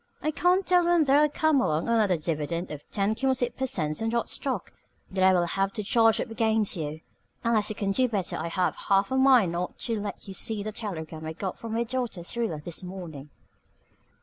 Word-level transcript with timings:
I 0.19 0.31
can't 0.31 0.65
tell 0.65 0.85
when 0.85 1.03
there'll 1.03 1.29
come 1.29 1.61
along 1.61 1.87
another 1.87 2.17
dividend 2.17 2.71
of 2.71 2.81
ten 2.89 3.13
cumulative 3.13 3.55
per 3.55 3.67
cents 3.67 4.01
on 4.01 4.09
that 4.09 4.29
stock, 4.29 4.73
that 5.11 5.23
I 5.23 5.31
will 5.31 5.45
have 5.45 5.73
to 5.73 5.83
charge 5.83 6.19
up 6.19 6.31
against 6.31 6.75
you. 6.75 7.01
Unless 7.43 7.69
you 7.69 7.75
can 7.75 7.91
do 7.91 8.07
better 8.07 8.35
I 8.35 8.47
have 8.47 8.75
half 8.75 9.11
a 9.11 9.15
mind 9.15 9.51
not 9.51 9.77
to 9.81 9.99
let 10.01 10.27
you 10.27 10.33
see 10.33 10.63
the 10.63 10.71
telegram 10.71 11.23
I 11.23 11.33
got 11.33 11.55
from 11.55 11.73
my 11.73 11.83
daughter 11.83 12.23
Syrilla 12.23 12.61
this 12.65 12.81
morning." 12.81 13.29